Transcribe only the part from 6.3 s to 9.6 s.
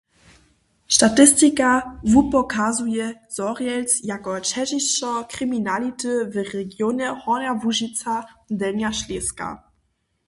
w regionje Hornja Łužica-Delnja Šleska.